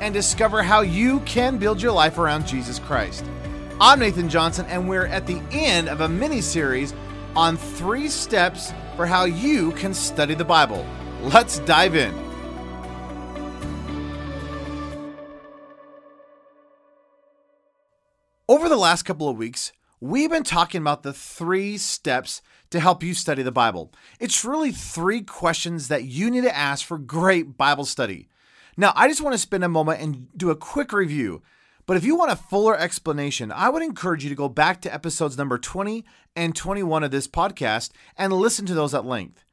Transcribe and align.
and 0.00 0.14
discover 0.14 0.62
how 0.62 0.80
you 0.80 1.20
can 1.20 1.58
build 1.58 1.82
your 1.82 1.92
life 1.92 2.18
around 2.18 2.46
Jesus 2.46 2.78
Christ. 2.78 3.24
I'm 3.80 4.00
Nathan 4.00 4.28
Johnson, 4.28 4.66
and 4.66 4.88
we're 4.88 5.06
at 5.06 5.26
the 5.26 5.40
end 5.50 5.88
of 5.88 6.00
a 6.00 6.08
mini 6.08 6.40
series 6.40 6.94
on 7.36 7.56
three 7.56 8.08
steps 8.08 8.72
for 8.96 9.06
how 9.06 9.24
you 9.24 9.72
can 9.72 9.94
study 9.94 10.34
the 10.34 10.44
Bible. 10.44 10.84
Let's 11.22 11.60
dive 11.60 11.94
in. 11.94 12.12
Over 18.48 18.68
the 18.68 18.76
last 18.76 19.02
couple 19.02 19.28
of 19.28 19.36
weeks, 19.36 19.72
we've 20.00 20.30
been 20.30 20.42
talking 20.42 20.80
about 20.80 21.02
the 21.02 21.12
three 21.12 21.76
steps 21.76 22.40
to 22.70 22.80
help 22.80 23.02
you 23.02 23.14
study 23.14 23.42
the 23.42 23.52
Bible. 23.52 23.92
It's 24.18 24.44
really 24.44 24.72
three 24.72 25.22
questions 25.22 25.88
that 25.88 26.04
you 26.04 26.30
need 26.30 26.44
to 26.44 26.56
ask 26.56 26.84
for 26.84 26.98
great 26.98 27.56
Bible 27.56 27.84
study. 27.84 28.28
Now, 28.80 28.92
I 28.94 29.08
just 29.08 29.20
want 29.20 29.34
to 29.34 29.38
spend 29.38 29.64
a 29.64 29.68
moment 29.68 30.00
and 30.00 30.28
do 30.36 30.50
a 30.50 30.56
quick 30.56 30.92
review. 30.92 31.42
But 31.84 31.96
if 31.96 32.04
you 32.04 32.14
want 32.14 32.30
a 32.30 32.36
fuller 32.36 32.78
explanation, 32.78 33.50
I 33.50 33.70
would 33.70 33.82
encourage 33.82 34.22
you 34.22 34.30
to 34.30 34.36
go 34.36 34.48
back 34.48 34.80
to 34.82 34.94
episodes 34.94 35.36
number 35.36 35.58
20 35.58 36.04
and 36.36 36.54
21 36.54 37.02
of 37.02 37.10
this 37.10 37.26
podcast 37.26 37.90
and 38.16 38.32
listen 38.32 38.66
to 38.66 38.74
those 38.74 38.94
at 38.94 39.04
length. 39.04 39.44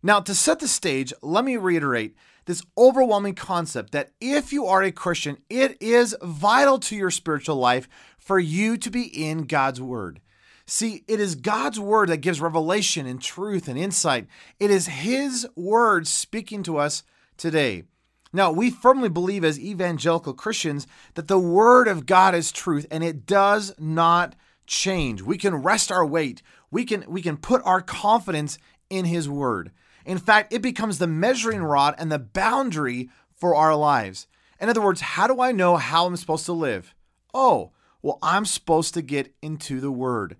Now, 0.00 0.20
to 0.20 0.32
set 0.32 0.60
the 0.60 0.68
stage, 0.68 1.12
let 1.22 1.44
me 1.44 1.56
reiterate 1.56 2.14
this 2.44 2.62
overwhelming 2.78 3.34
concept 3.34 3.90
that 3.92 4.12
if 4.20 4.52
you 4.52 4.66
are 4.66 4.82
a 4.84 4.92
Christian, 4.92 5.38
it 5.50 5.76
is 5.80 6.16
vital 6.22 6.78
to 6.80 6.94
your 6.94 7.10
spiritual 7.10 7.56
life 7.56 7.88
for 8.16 8.38
you 8.38 8.76
to 8.76 8.90
be 8.90 9.02
in 9.02 9.46
God's 9.46 9.80
Word. 9.80 10.20
See, 10.66 11.02
it 11.08 11.18
is 11.18 11.34
God's 11.34 11.80
Word 11.80 12.10
that 12.10 12.18
gives 12.18 12.40
revelation 12.40 13.06
and 13.06 13.20
truth 13.20 13.66
and 13.66 13.76
insight. 13.76 14.28
It 14.60 14.70
is 14.70 14.86
His 14.86 15.48
Word 15.56 16.06
speaking 16.06 16.62
to 16.62 16.76
us 16.76 17.02
today. 17.36 17.84
Now, 18.32 18.50
we 18.50 18.70
firmly 18.70 19.08
believe 19.08 19.44
as 19.44 19.60
evangelical 19.60 20.32
Christians 20.32 20.86
that 21.14 21.28
the 21.28 21.38
Word 21.38 21.86
of 21.86 22.06
God 22.06 22.34
is 22.34 22.50
truth 22.50 22.86
and 22.90 23.04
it 23.04 23.26
does 23.26 23.74
not 23.78 24.34
change. 24.66 25.20
We 25.20 25.36
can 25.36 25.56
rest 25.56 25.92
our 25.92 26.06
weight. 26.06 26.42
We 26.70 26.84
can, 26.84 27.04
we 27.06 27.20
can 27.20 27.36
put 27.36 27.60
our 27.64 27.82
confidence 27.82 28.58
in 28.88 29.04
His 29.04 29.28
Word. 29.28 29.70
In 30.06 30.18
fact, 30.18 30.52
it 30.52 30.62
becomes 30.62 30.98
the 30.98 31.06
measuring 31.06 31.62
rod 31.62 31.94
and 31.98 32.10
the 32.10 32.18
boundary 32.18 33.10
for 33.36 33.54
our 33.54 33.76
lives. 33.76 34.26
In 34.60 34.68
other 34.68 34.80
words, 34.80 35.00
how 35.00 35.26
do 35.26 35.40
I 35.40 35.52
know 35.52 35.76
how 35.76 36.06
I'm 36.06 36.16
supposed 36.16 36.46
to 36.46 36.52
live? 36.52 36.94
Oh, 37.34 37.72
well, 38.00 38.18
I'm 38.22 38.44
supposed 38.44 38.94
to 38.94 39.02
get 39.02 39.34
into 39.42 39.80
the 39.80 39.92
Word. 39.92 40.36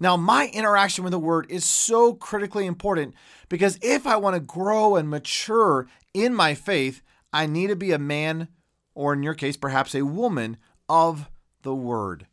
Now, 0.00 0.16
my 0.16 0.48
interaction 0.52 1.04
with 1.04 1.12
the 1.12 1.18
Word 1.18 1.46
is 1.48 1.64
so 1.64 2.14
critically 2.14 2.66
important 2.66 3.14
because 3.48 3.78
if 3.82 4.06
I 4.06 4.16
want 4.16 4.34
to 4.34 4.40
grow 4.40 4.96
and 4.96 5.08
mature 5.08 5.86
in 6.12 6.34
my 6.34 6.54
faith, 6.54 7.02
I 7.34 7.46
need 7.46 7.66
to 7.66 7.76
be 7.76 7.90
a 7.90 7.98
man, 7.98 8.46
or 8.94 9.12
in 9.12 9.24
your 9.24 9.34
case, 9.34 9.56
perhaps 9.56 9.92
a 9.94 10.06
woman 10.06 10.56
of 10.88 11.28
the 11.62 11.74
word. 11.74 12.28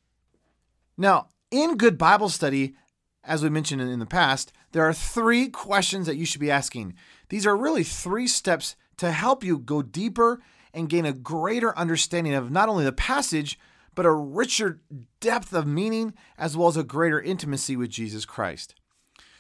Now, 0.95 1.29
in 1.50 1.75
good 1.75 1.97
Bible 1.97 2.29
study, 2.29 2.75
as 3.23 3.41
we 3.41 3.50
mentioned 3.50 3.81
in 3.81 3.97
the 3.97 4.06
past, 4.06 4.53
there 4.73 4.88
are 4.88 4.94
three 4.94 5.50
questions 5.50 6.06
that 6.06 6.17
you 6.17 6.25
should 6.25 6.39
be 6.39 6.51
asking. 6.51 6.94
These 7.29 7.47
are 7.47 7.57
really 7.57 7.84
three 7.84 8.28
steps 8.28 8.75
to 8.97 9.12
help 9.12 9.44
you 9.44 9.57
go 9.57 9.81
deeper 9.81 10.39
and 10.72 10.88
gain 10.88 11.07
a 11.07 11.13
greater 11.13 11.75
understanding 11.75 12.35
of 12.35 12.51
not 12.51 12.69
only 12.69 12.85
the 12.85 12.91
passage, 12.91 13.57
but 13.95 14.06
a 14.06 14.12
richer 14.12 14.81
depth 15.19 15.51
of 15.51 15.66
meaning 15.66 16.13
as 16.38 16.56
well 16.56 16.68
as 16.68 16.78
a 16.78 16.83
greater 16.83 17.19
intimacy 17.19 17.75
with 17.75 17.89
Jesus 17.89 18.23
Christ. 18.23 18.75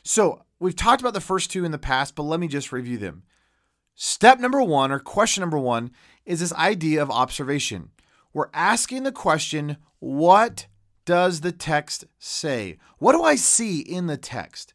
So, 0.01 0.41
we've 0.59 0.75
talked 0.75 1.01
about 1.01 1.13
the 1.13 1.21
first 1.21 1.51
two 1.51 1.63
in 1.65 1.71
the 1.71 1.77
past, 1.77 2.15
but 2.15 2.23
let 2.23 2.39
me 2.39 2.47
just 2.47 2.71
review 2.71 2.97
them. 2.97 3.23
Step 3.95 4.39
number 4.39 4.61
one, 4.61 4.91
or 4.91 4.99
question 4.99 5.41
number 5.41 5.59
one, 5.59 5.91
is 6.25 6.39
this 6.39 6.53
idea 6.53 7.01
of 7.01 7.11
observation. 7.11 7.89
We're 8.33 8.49
asking 8.53 9.03
the 9.03 9.11
question, 9.11 9.77
what 9.99 10.67
does 11.05 11.41
the 11.41 11.51
text 11.51 12.05
say? 12.19 12.77
What 12.97 13.13
do 13.13 13.23
I 13.23 13.35
see 13.35 13.79
in 13.79 14.07
the 14.07 14.17
text? 14.17 14.73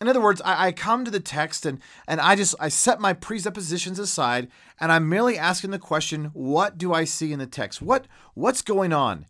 In 0.00 0.08
other 0.08 0.20
words, 0.20 0.40
I, 0.44 0.68
I, 0.68 0.72
come 0.72 1.04
to 1.04 1.10
the 1.10 1.20
text 1.20 1.66
and, 1.66 1.80
and 2.06 2.20
I 2.20 2.36
just 2.36 2.54
I 2.60 2.68
set 2.68 3.00
my 3.00 3.12
presuppositions 3.12 3.98
aside 3.98 4.48
and 4.78 4.92
I'm 4.92 5.08
merely 5.08 5.36
asking 5.36 5.72
the 5.72 5.78
question, 5.78 6.26
what 6.34 6.78
do 6.78 6.92
I 6.92 7.02
see 7.02 7.32
in 7.32 7.40
the 7.40 7.46
text? 7.46 7.82
What 7.82 8.06
what's 8.34 8.62
going 8.62 8.92
on? 8.92 9.26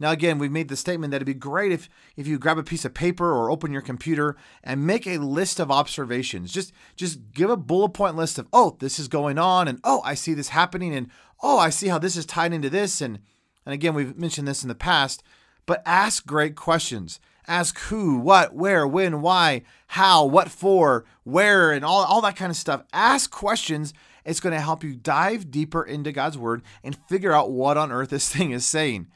Now, 0.00 0.12
again, 0.12 0.38
we've 0.38 0.50
made 0.50 0.68
the 0.68 0.76
statement 0.76 1.10
that 1.10 1.16
it'd 1.16 1.26
be 1.26 1.34
great 1.34 1.72
if, 1.72 1.90
if 2.16 2.26
you 2.26 2.38
grab 2.38 2.56
a 2.56 2.62
piece 2.62 2.86
of 2.86 2.94
paper 2.94 3.30
or 3.30 3.50
open 3.50 3.70
your 3.70 3.82
computer 3.82 4.34
and 4.64 4.86
make 4.86 5.06
a 5.06 5.18
list 5.18 5.60
of 5.60 5.70
observations. 5.70 6.50
Just, 6.52 6.72
just 6.96 7.32
give 7.32 7.50
a 7.50 7.56
bullet 7.56 7.90
point 7.90 8.16
list 8.16 8.38
of, 8.38 8.48
oh, 8.50 8.78
this 8.80 8.98
is 8.98 9.08
going 9.08 9.38
on, 9.38 9.68
and 9.68 9.78
oh, 9.84 10.00
I 10.02 10.14
see 10.14 10.32
this 10.32 10.48
happening, 10.48 10.94
and 10.94 11.10
oh, 11.42 11.58
I 11.58 11.68
see 11.68 11.88
how 11.88 11.98
this 11.98 12.16
is 12.16 12.24
tied 12.24 12.54
into 12.54 12.70
this. 12.70 13.02
And, 13.02 13.18
and 13.66 13.74
again, 13.74 13.92
we've 13.92 14.16
mentioned 14.16 14.48
this 14.48 14.62
in 14.62 14.68
the 14.68 14.74
past, 14.74 15.22
but 15.66 15.82
ask 15.84 16.24
great 16.26 16.56
questions. 16.56 17.20
Ask 17.46 17.78
who, 17.80 18.18
what, 18.18 18.54
where, 18.54 18.86
when, 18.86 19.20
why, 19.20 19.62
how, 19.88 20.24
what 20.24 20.50
for, 20.50 21.04
where, 21.24 21.72
and 21.72 21.84
all, 21.84 22.04
all 22.04 22.22
that 22.22 22.36
kind 22.36 22.50
of 22.50 22.56
stuff. 22.56 22.84
Ask 22.92 23.30
questions. 23.30 23.92
It's 24.24 24.40
going 24.40 24.54
to 24.54 24.60
help 24.60 24.82
you 24.82 24.94
dive 24.94 25.50
deeper 25.50 25.82
into 25.82 26.12
God's 26.12 26.38
word 26.38 26.62
and 26.82 26.96
figure 27.08 27.32
out 27.32 27.50
what 27.50 27.76
on 27.76 27.92
earth 27.92 28.10
this 28.10 28.28
thing 28.34 28.52
is 28.52 28.64
saying. 28.64 29.08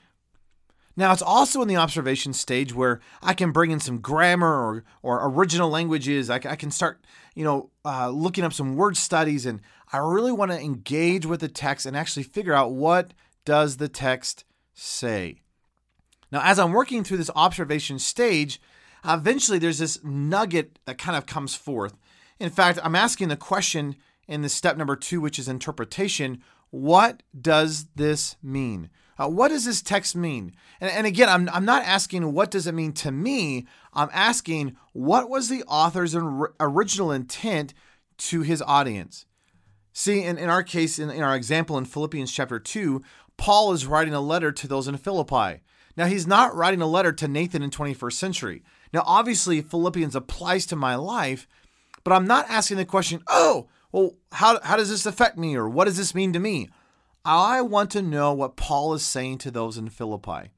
Now, 0.97 1.13
it's 1.13 1.23
also 1.23 1.61
in 1.61 1.69
the 1.69 1.77
observation 1.77 2.33
stage 2.33 2.73
where 2.73 3.01
I 3.21 3.35
can 3.35 3.51
bring 3.51 3.73
in 3.73 3.81
some 3.81 3.99
grammar 3.99 4.49
or, 4.49 4.85
or 5.03 5.29
original 5.29 5.69
languages. 5.69 6.31
I, 6.31 6.37
I 6.37 6.57
can 6.57 6.71
start, 6.71 7.05
you 7.35 7.45
know, 7.45 7.71
uh, 7.85 8.11
looking 8.11 8.45
up 8.45 8.53
some 8.53 8.77
word 8.77 8.97
studies, 8.97 9.45
and 9.45 9.61
I 9.93 9.99
really 9.99 10.31
want 10.31 10.53
to 10.53 10.61
engage 10.61 11.27
with 11.27 11.41
the 11.41 11.49
text 11.49 11.85
and 11.85 11.97
actually 11.97 12.23
figure 12.23 12.55
out 12.55 12.73
what 12.73 13.13
does 13.45 13.79
the 13.79 13.89
text 13.89 14.45
say. 14.73 15.41
Now, 16.31 16.43
as 16.43 16.59
I'm 16.59 16.73
working 16.73 17.03
through 17.03 17.19
this 17.19 17.31
observation 17.35 17.99
stage, 17.99 18.61
eventually 19.05 19.59
there's 19.59 19.79
this 19.79 20.03
nugget 20.05 20.79
that 20.85 20.99
kind 20.99 21.17
of 21.17 21.27
comes 21.27 21.55
forth. 21.55 21.97
In 22.39 22.51
fact, 22.51 22.79
I'm 22.83 22.97
asking 22.97 23.29
the 23.29 23.37
question 23.37 23.97
in 24.29 24.43
the 24.43 24.49
step 24.49 24.77
number 24.77 24.97
two, 24.97 25.21
which 25.21 25.39
is 25.39 25.49
interpretation. 25.49 26.43
What 26.71 27.23
does 27.39 27.87
this 27.95 28.37
mean? 28.43 28.91
Uh, 29.19 29.29
what 29.29 29.49
does 29.49 29.65
this 29.65 29.83
text 29.83 30.17
mean? 30.17 30.55
And, 30.81 30.91
and 30.91 31.07
again, 31.07 31.29
I'm, 31.29 31.49
I'm 31.53 31.65
not 31.65 31.85
asking 31.85 32.33
what 32.33 32.51
does 32.51 32.67
it 32.67 32.75
mean 32.75 32.93
to 32.95 33.13
me. 33.13 33.67
I'm 33.93 34.11
asking 34.13 34.77
what 34.93 35.29
was 35.29 35.49
the 35.49 35.63
author's 35.65 36.15
original 36.61 37.13
intent 37.13 37.75
to 38.19 38.43
his 38.43 38.63
audience? 38.63 39.27
See, 39.93 40.25
in, 40.25 40.39
in 40.39 40.49
our 40.49 40.63
case, 40.63 40.99
in, 40.99 41.11
in 41.11 41.23
our 41.23 41.37
example 41.37 41.79
in 41.79 41.85
Philippians 41.85 42.33
chapter 42.33 42.59
2, 42.59 43.01
Paul 43.37 43.73
is 43.73 43.87
writing 43.87 44.15
a 44.15 44.21
letter 44.21 44.51
to 44.53 44.69
those 44.69 44.89
in 44.89 44.97
Philippi. 44.97 45.61
Now, 45.97 46.07
he's 46.07 46.27
not 46.27 46.55
writing 46.55 46.83
a 46.83 46.87
letter 46.87 47.13
to 47.13 47.29
Nathan 47.29 47.63
in 47.63 47.71
21st 47.71 48.13
century. 48.13 48.63
Now, 48.93 49.05
obviously, 49.07 49.61
Philippians 49.61 50.17
applies 50.17 50.67
to 50.67 50.77
my 50.77 50.97
life, 50.97 51.47
but 52.03 52.13
I'm 52.13 52.27
not 52.27 52.47
asking 52.49 52.79
the 52.79 52.85
question, 52.85 53.23
oh, 53.29 53.69
well, 53.93 54.17
how, 54.33 54.59
how 54.63 54.77
does 54.77 54.91
this 54.91 55.07
affect 55.07 55.39
me 55.39 55.55
or 55.55 55.69
what 55.69 55.85
does 55.85 55.97
this 55.97 56.15
mean 56.15 56.33
to 56.33 56.41
me? 56.41 56.69
I 57.25 57.63
want 57.63 57.91
to 57.93 58.03
know 58.03 58.33
what 58.33 58.57
Paul 58.57 58.95
is 58.95 59.03
saying 59.03 59.39
to 59.39 59.51
those 59.51 59.79
in 59.79 59.89
Philippi. 59.89 60.51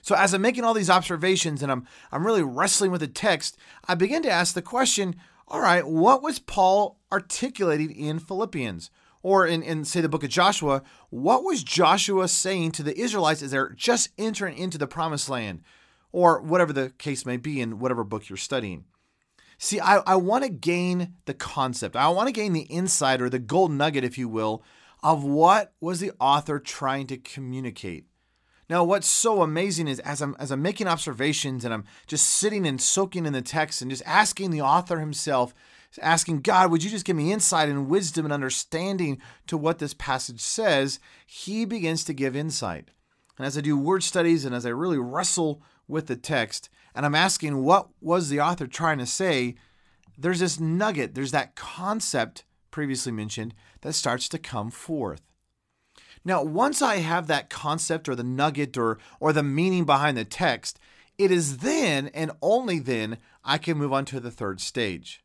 So 0.00 0.14
as 0.14 0.32
I'm 0.32 0.42
making 0.42 0.64
all 0.64 0.72
these 0.72 0.88
observations 0.88 1.62
and 1.62 1.72
I'm 1.72 1.86
I'm 2.12 2.24
really 2.24 2.42
wrestling 2.42 2.90
with 2.90 3.00
the 3.00 3.08
text, 3.08 3.58
I 3.88 3.96
begin 3.96 4.22
to 4.22 4.30
ask 4.30 4.54
the 4.54 4.62
question, 4.62 5.16
all 5.48 5.60
right, 5.60 5.86
what 5.86 6.22
was 6.22 6.38
Paul 6.38 6.98
articulating 7.12 7.90
in 7.90 8.18
Philippians? 8.18 8.90
Or 9.22 9.44
in, 9.44 9.64
in 9.64 9.84
say 9.84 10.00
the 10.00 10.08
book 10.08 10.22
of 10.22 10.30
Joshua, 10.30 10.82
what 11.10 11.42
was 11.42 11.64
Joshua 11.64 12.28
saying 12.28 12.70
to 12.72 12.84
the 12.84 12.96
Israelites 12.96 13.42
as 13.42 13.50
they're 13.50 13.70
just 13.70 14.10
entering 14.16 14.56
into 14.56 14.78
the 14.78 14.86
promised 14.86 15.28
land? 15.28 15.62
Or 16.12 16.40
whatever 16.40 16.72
the 16.72 16.90
case 16.90 17.26
may 17.26 17.36
be 17.36 17.60
in 17.60 17.80
whatever 17.80 18.04
book 18.04 18.28
you're 18.28 18.36
studying. 18.36 18.84
See, 19.58 19.80
I, 19.80 19.96
I 20.06 20.16
want 20.16 20.44
to 20.44 20.50
gain 20.50 21.14
the 21.24 21.34
concept. 21.34 21.96
I 21.96 22.08
want 22.10 22.28
to 22.28 22.32
gain 22.32 22.52
the 22.52 22.62
insight 22.62 23.20
or 23.20 23.28
the 23.28 23.38
gold 23.40 23.72
nugget, 23.72 24.04
if 24.04 24.16
you 24.16 24.28
will, 24.28 24.62
of 25.02 25.24
what 25.24 25.72
was 25.80 26.00
the 26.00 26.12
author 26.20 26.58
trying 26.58 27.06
to 27.08 27.16
communicate. 27.16 28.06
Now, 28.68 28.82
what's 28.82 29.06
so 29.06 29.42
amazing 29.42 29.86
is 29.86 30.00
as 30.00 30.20
I'm 30.20 30.34
as 30.40 30.50
I'm 30.50 30.62
making 30.62 30.88
observations 30.88 31.64
and 31.64 31.72
I'm 31.72 31.84
just 32.06 32.26
sitting 32.26 32.66
and 32.66 32.80
soaking 32.80 33.24
in 33.24 33.32
the 33.32 33.42
text 33.42 33.80
and 33.80 33.90
just 33.90 34.02
asking 34.04 34.50
the 34.50 34.62
author 34.62 34.98
himself, 34.98 35.54
asking 36.02 36.40
God, 36.40 36.70
would 36.70 36.82
you 36.82 36.90
just 36.90 37.04
give 37.04 37.16
me 37.16 37.32
insight 37.32 37.68
and 37.68 37.88
wisdom 37.88 38.26
and 38.26 38.32
understanding 38.32 39.20
to 39.46 39.56
what 39.56 39.78
this 39.78 39.94
passage 39.94 40.40
says? 40.40 40.98
He 41.26 41.64
begins 41.64 42.02
to 42.04 42.12
give 42.12 42.34
insight. 42.34 42.90
And 43.38 43.46
as 43.46 43.56
I 43.56 43.60
do 43.60 43.76
word 43.76 44.02
studies 44.02 44.44
and 44.44 44.54
as 44.54 44.66
I 44.66 44.70
really 44.70 44.98
wrestle 44.98 45.62
with 45.86 46.06
the 46.06 46.16
text, 46.16 46.68
and 46.94 47.06
I'm 47.06 47.14
asking 47.14 47.62
what 47.62 47.88
was 48.00 48.28
the 48.28 48.40
author 48.40 48.66
trying 48.66 48.98
to 48.98 49.06
say, 49.06 49.54
there's 50.18 50.40
this 50.40 50.58
nugget, 50.58 51.14
there's 51.14 51.32
that 51.32 51.54
concept 51.54 52.44
previously 52.76 53.10
mentioned 53.10 53.54
that 53.80 53.94
starts 53.94 54.28
to 54.28 54.38
come 54.38 54.70
forth. 54.70 55.22
Now, 56.26 56.42
once 56.42 56.82
I 56.82 56.96
have 56.96 57.26
that 57.26 57.48
concept 57.48 58.06
or 58.06 58.14
the 58.14 58.22
nugget 58.22 58.76
or, 58.76 58.98
or 59.18 59.32
the 59.32 59.42
meaning 59.42 59.86
behind 59.86 60.18
the 60.18 60.26
text, 60.26 60.78
it 61.16 61.30
is 61.30 61.58
then 61.58 62.08
and 62.08 62.32
only 62.42 62.78
then 62.78 63.16
I 63.42 63.56
can 63.56 63.78
move 63.78 63.94
on 63.94 64.04
to 64.06 64.20
the 64.20 64.30
third 64.30 64.60
stage. 64.60 65.24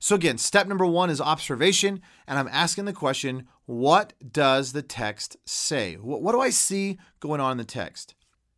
So, 0.00 0.16
again, 0.16 0.38
step 0.38 0.66
number 0.66 0.84
one 0.84 1.08
is 1.08 1.20
observation, 1.20 2.02
and 2.26 2.36
I'm 2.36 2.48
asking 2.48 2.86
the 2.86 2.92
question 2.92 3.46
what 3.66 4.14
does 4.32 4.72
the 4.72 4.82
text 4.82 5.36
say? 5.46 5.94
What, 5.94 6.20
what 6.20 6.32
do 6.32 6.40
I 6.40 6.50
see 6.50 6.98
going 7.20 7.40
on 7.40 7.52
in 7.52 7.58
the 7.58 7.64
text? 7.64 8.16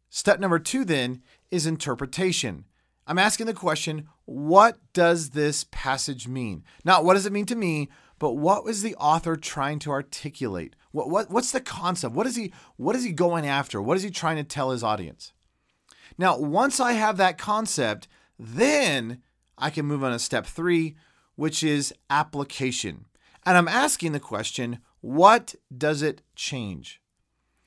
Step 0.08 0.40
number 0.40 0.58
two 0.58 0.86
then 0.86 1.20
is 1.50 1.66
interpretation. 1.66 2.64
I'm 3.06 3.18
asking 3.18 3.46
the 3.46 3.54
question 3.54 4.08
what 4.24 4.78
does 4.92 5.30
this 5.30 5.66
passage 5.72 6.28
mean? 6.28 6.62
Not 6.84 7.04
what 7.04 7.14
does 7.14 7.26
it 7.26 7.32
mean 7.32 7.46
to 7.46 7.56
me, 7.56 7.88
but 8.20 8.34
what 8.34 8.64
was 8.64 8.82
the 8.82 8.94
author 8.96 9.34
trying 9.34 9.80
to 9.80 9.90
articulate? 9.90 10.76
What, 10.92 11.08
what, 11.08 11.30
what's 11.30 11.50
the 11.50 11.60
concept? 11.60 12.14
What 12.14 12.26
is 12.26 12.36
he 12.36 12.52
what 12.76 12.94
is 12.94 13.02
he 13.02 13.12
going 13.12 13.46
after? 13.46 13.82
What 13.82 13.96
is 13.96 14.04
he 14.04 14.10
trying 14.10 14.36
to 14.36 14.44
tell 14.44 14.70
his 14.70 14.84
audience? 14.84 15.32
Now, 16.16 16.38
once 16.38 16.78
I 16.78 16.92
have 16.92 17.16
that 17.16 17.38
concept, 17.38 18.06
then 18.38 19.22
I 19.56 19.70
can 19.70 19.86
move 19.86 20.04
on 20.04 20.12
to 20.12 20.18
step 20.18 20.46
3, 20.46 20.94
which 21.34 21.64
is 21.64 21.94
application. 22.10 23.06
And 23.46 23.56
I'm 23.56 23.68
asking 23.68 24.12
the 24.12 24.20
question, 24.20 24.80
what 25.00 25.54
does 25.74 26.02
it 26.02 26.20
change? 26.36 27.00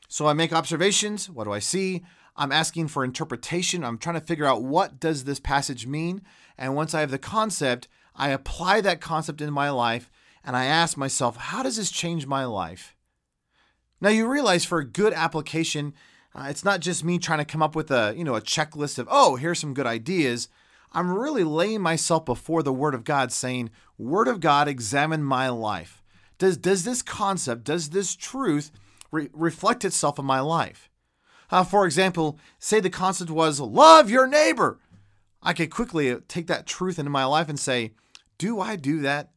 So 0.07 0.27
I 0.27 0.33
make 0.33 0.53
observations, 0.53 1.31
what 1.31 1.45
do 1.45 1.51
I 1.51 1.59
see? 1.59 2.03
I'm 2.35 2.51
asking 2.51 2.89
for 2.89 3.03
interpretation. 3.03 3.83
I'm 3.83 3.97
trying 3.97 4.19
to 4.19 4.25
figure 4.25 4.45
out 4.45 4.63
what 4.63 5.00
does 5.00 5.23
this 5.23 5.39
passage 5.39 5.88
mean? 5.88 6.21
And 6.57 6.75
once 6.75 6.94
I 6.94 7.00
have 7.00 7.11
the 7.11 7.17
concept, 7.17 7.88
I 8.15 8.29
apply 8.29 8.81
that 8.81 9.01
concept 9.01 9.41
in 9.41 9.51
my 9.51 9.71
life 9.71 10.11
and 10.44 10.56
I 10.56 10.66
ask 10.66 10.98
myself, 10.98 11.38
how 11.38 11.63
does 11.63 11.78
this 11.78 11.92
change 11.92 12.28
my 12.28 12.45
life? 12.45 12.95
Now 14.01 14.10
you 14.10 14.28
realize 14.28 14.66
for 14.66 14.80
a 14.80 14.86
good 14.86 15.13
application, 15.13 15.94
uh, 16.36 16.48
it's 16.50 16.66
not 16.66 16.81
just 16.81 17.04
me 17.04 17.19
trying 17.19 17.40
to 17.40 17.45
come 17.45 17.62
up 17.62 17.75
with 17.75 17.90
a, 17.92 18.13
you 18.18 18.24
know, 18.24 18.36
a 18.36 18.42
checklist 18.42 19.00
of, 19.00 19.07
oh, 19.10 19.36
here's 19.36 19.60
some 19.60 19.74
good 19.74 19.86
ideas. 19.86 20.50
I'm 20.92 21.12
really 21.12 21.44
laying 21.44 21.81
myself 21.81 22.25
before 22.25 22.63
the 22.63 22.74
word 22.74 22.94
of 22.94 23.04
God 23.04 23.31
saying, 23.31 23.69
word 23.98 24.28
of 24.28 24.40
God, 24.40 24.68
examine 24.68 25.24
my 25.24 25.50
life. 25.50 26.04
Does 26.38 26.57
does 26.57 26.84
this 26.84 27.01
concept, 27.01 27.63
does 27.63 27.92
this 27.92 28.16
truth 28.16 28.72
re- 29.12 29.30
reflect 29.31 29.86
itself 29.86 30.19
in 30.19 30.25
my 30.25 30.39
life? 30.39 30.89
Uh, 31.50 31.63
for 31.63 31.86
example, 31.86 32.39
say 32.60 32.80
the 32.80 32.89
concept 32.89 33.30
was 33.31 33.60
love 33.60 34.10
your 34.10 34.28
neighbor. 34.28 34.80
I 35.42 35.54
could 35.54 35.69
quickly 35.69 36.16
take 36.28 36.48
that 36.48 36.66
truth 36.66 36.98
into 37.00 37.12
my 37.12 37.25
life 37.25 37.50
and 37.50 37.60
say, 37.60 37.94
do 38.38 38.60
I 38.60 38.75
do 38.75 39.00
that? 39.01 39.31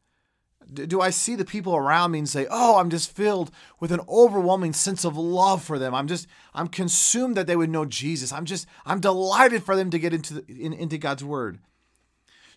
Do 0.73 1.01
I 1.01 1.09
see 1.09 1.35
the 1.35 1.45
people 1.45 1.75
around 1.75 2.11
me 2.11 2.19
and 2.19 2.29
say, 2.29 2.47
"Oh, 2.49 2.77
I'm 2.77 2.89
just 2.89 3.15
filled 3.15 3.51
with 3.79 3.91
an 3.91 4.01
overwhelming 4.07 4.73
sense 4.73 5.05
of 5.05 5.17
love 5.17 5.63
for 5.63 5.79
them. 5.79 5.95
I'm 5.95 6.07
just 6.07 6.27
I'm 6.53 6.67
consumed 6.67 7.35
that 7.37 7.47
they 7.47 7.55
would 7.55 7.69
know 7.69 7.85
Jesus. 7.85 8.31
I'm 8.31 8.45
just 8.45 8.67
I'm 8.85 8.99
delighted 8.99 9.63
for 9.63 9.75
them 9.75 9.89
to 9.89 9.99
get 9.99 10.13
into 10.13 10.35
the, 10.35 10.45
in, 10.47 10.73
into 10.73 10.97
God's 10.97 11.23
word." 11.23 11.59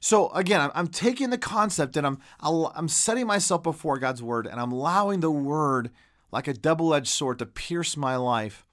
So 0.01 0.31
again, 0.31 0.63
I'm, 0.63 0.71
I'm 0.75 0.89
taking 0.89 1.31
the 1.31 1.39
concept 1.39 1.97
and 1.97 2.07
I'm 2.07 2.19
I'm 2.41 2.89
setting 2.89 3.27
myself 3.27 3.63
before 3.63 3.99
God's 3.99 4.23
word 4.23 4.47
and 4.47 4.61
I'm 4.61 4.73
allowing 4.73 5.21
the 5.21 5.31
word 5.31 5.91
like 6.33 6.49
a 6.49 6.55
double-edged 6.55 7.09
sword 7.09 7.39
to 7.41 7.47
pierce 7.47 7.97
my 7.97 8.17
life 8.17 8.65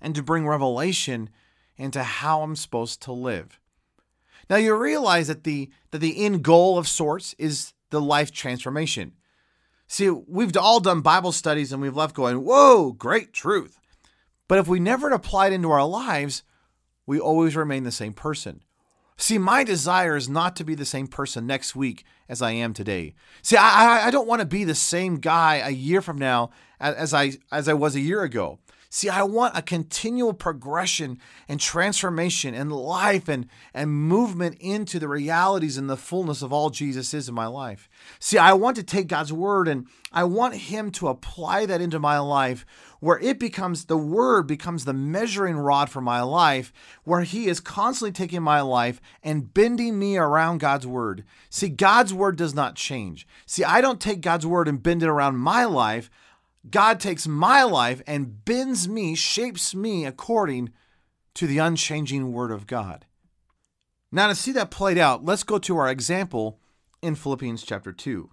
and 0.00 0.14
to 0.14 0.22
bring 0.22 0.46
revelation 0.46 1.30
into 1.76 2.02
how 2.02 2.42
I'm 2.42 2.56
supposed 2.56 3.00
to 3.02 3.12
live. 3.12 3.58
Now 4.48 4.56
you 4.56 4.76
realize 4.76 5.28
that 5.28 5.44
the 5.44 5.70
that 5.90 5.98
the 5.98 6.24
end 6.24 6.42
goal 6.42 6.78
of 6.78 6.86
sorts 6.86 7.34
is 7.38 7.72
the 7.90 8.00
life 8.00 8.32
transformation. 8.32 9.12
See, 9.88 10.10
we've 10.10 10.56
all 10.56 10.80
done 10.80 11.00
Bible 11.00 11.32
studies 11.32 11.72
and 11.72 11.80
we've 11.80 11.96
left 11.96 12.16
going, 12.16 12.44
whoa, 12.44 12.92
great 12.92 13.32
truth. 13.32 13.78
But 14.48 14.58
if 14.58 14.68
we 14.68 14.80
never 14.80 15.10
apply 15.10 15.48
it 15.48 15.52
into 15.52 15.70
our 15.70 15.86
lives, 15.86 16.42
we 17.06 17.20
always 17.20 17.56
remain 17.56 17.84
the 17.84 17.92
same 17.92 18.12
person. 18.12 18.62
See, 19.16 19.38
my 19.38 19.64
desire 19.64 20.14
is 20.16 20.28
not 20.28 20.56
to 20.56 20.64
be 20.64 20.74
the 20.74 20.84
same 20.84 21.06
person 21.06 21.46
next 21.46 21.74
week 21.74 22.04
as 22.28 22.42
I 22.42 22.50
am 22.50 22.74
today. 22.74 23.14
See, 23.42 23.56
I, 23.56 24.06
I 24.06 24.10
don't 24.10 24.28
want 24.28 24.40
to 24.40 24.46
be 24.46 24.64
the 24.64 24.74
same 24.74 25.16
guy 25.16 25.56
a 25.56 25.70
year 25.70 26.02
from 26.02 26.18
now 26.18 26.50
as 26.78 27.14
I 27.14 27.32
as 27.50 27.66
I 27.68 27.72
was 27.72 27.96
a 27.96 28.00
year 28.00 28.22
ago. 28.22 28.58
See, 28.88 29.08
I 29.08 29.22
want 29.22 29.56
a 29.56 29.62
continual 29.62 30.32
progression 30.32 31.18
and 31.48 31.60
transformation 31.60 32.54
and 32.54 32.72
life 32.72 33.28
and, 33.28 33.48
and 33.74 33.90
movement 33.90 34.56
into 34.60 34.98
the 34.98 35.08
realities 35.08 35.76
and 35.76 35.90
the 35.90 35.96
fullness 35.96 36.42
of 36.42 36.52
all 36.52 36.70
Jesus 36.70 37.12
is 37.12 37.28
in 37.28 37.34
my 37.34 37.46
life. 37.46 37.88
See, 38.18 38.38
I 38.38 38.52
want 38.52 38.76
to 38.76 38.82
take 38.82 39.08
God's 39.08 39.32
word 39.32 39.68
and 39.68 39.86
I 40.12 40.24
want 40.24 40.54
Him 40.54 40.90
to 40.92 41.08
apply 41.08 41.66
that 41.66 41.80
into 41.80 41.98
my 41.98 42.18
life 42.18 42.64
where 43.00 43.18
it 43.18 43.38
becomes 43.38 43.84
the 43.84 43.96
word 43.96 44.46
becomes 44.46 44.84
the 44.84 44.92
measuring 44.92 45.56
rod 45.56 45.90
for 45.90 46.00
my 46.00 46.22
life, 46.22 46.72
where 47.04 47.22
He 47.22 47.46
is 47.46 47.60
constantly 47.60 48.12
taking 48.12 48.42
my 48.42 48.60
life 48.60 49.00
and 49.22 49.52
bending 49.52 49.98
me 49.98 50.16
around 50.16 50.58
God's 50.58 50.86
word. 50.86 51.24
See, 51.50 51.68
God's 51.68 52.14
word 52.14 52.36
does 52.36 52.54
not 52.54 52.74
change. 52.74 53.26
See, 53.44 53.64
I 53.64 53.80
don't 53.80 54.00
take 54.00 54.20
God's 54.20 54.46
word 54.46 54.68
and 54.68 54.82
bend 54.82 55.02
it 55.02 55.08
around 55.08 55.36
my 55.38 55.64
life. 55.64 56.10
God 56.70 57.00
takes 57.00 57.26
my 57.26 57.62
life 57.62 58.02
and 58.06 58.44
bends 58.44 58.88
me, 58.88 59.14
shapes 59.14 59.74
me 59.74 60.04
according 60.04 60.70
to 61.34 61.46
the 61.46 61.58
unchanging 61.58 62.32
Word 62.32 62.50
of 62.50 62.66
God. 62.66 63.06
Now, 64.10 64.28
to 64.28 64.34
see 64.34 64.52
that 64.52 64.70
played 64.70 64.98
out, 64.98 65.24
let's 65.24 65.42
go 65.42 65.58
to 65.58 65.76
our 65.76 65.90
example 65.90 66.58
in 67.02 67.14
Philippians 67.14 67.62
chapter 67.62 67.92
2. 67.92 68.30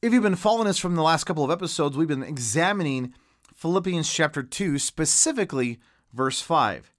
If 0.00 0.12
you've 0.12 0.22
been 0.22 0.36
following 0.36 0.68
us 0.68 0.78
from 0.78 0.94
the 0.94 1.02
last 1.02 1.24
couple 1.24 1.44
of 1.44 1.50
episodes, 1.50 1.96
we've 1.96 2.06
been 2.06 2.22
examining 2.22 3.12
Philippians 3.54 4.12
chapter 4.12 4.42
2, 4.42 4.78
specifically 4.78 5.80
verse 6.12 6.40
5. 6.40 6.92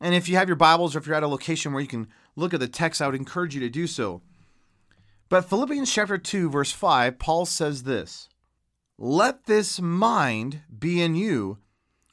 And 0.00 0.14
if 0.16 0.28
you 0.28 0.36
have 0.36 0.48
your 0.48 0.56
Bibles 0.56 0.96
or 0.96 0.98
if 0.98 1.06
you're 1.06 1.14
at 1.14 1.22
a 1.22 1.28
location 1.28 1.72
where 1.72 1.80
you 1.80 1.86
can 1.86 2.08
look 2.34 2.52
at 2.52 2.58
the 2.58 2.66
text, 2.66 3.00
I 3.00 3.06
would 3.06 3.14
encourage 3.14 3.54
you 3.54 3.60
to 3.60 3.70
do 3.70 3.86
so. 3.86 4.22
But 5.28 5.48
Philippians 5.48 5.92
chapter 5.92 6.18
2, 6.18 6.50
verse 6.50 6.72
5, 6.72 7.20
Paul 7.20 7.46
says 7.46 7.84
this 7.84 8.28
let 9.02 9.46
this 9.46 9.80
mind 9.80 10.60
be 10.78 11.02
in 11.02 11.16
you, 11.16 11.58